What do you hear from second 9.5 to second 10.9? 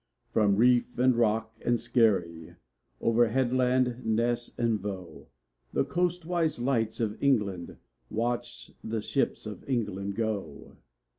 England go!